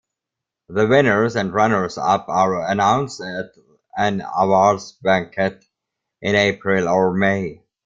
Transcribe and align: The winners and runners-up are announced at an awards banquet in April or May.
The 0.69 0.87
winners 0.87 1.35
and 1.35 1.53
runners-up 1.53 2.27
are 2.27 2.65
announced 2.67 3.21
at 3.21 3.51
an 3.95 4.23
awards 4.35 4.93
banquet 4.93 5.63
in 6.23 6.33
April 6.33 6.87
or 6.87 7.13
May. 7.13 7.61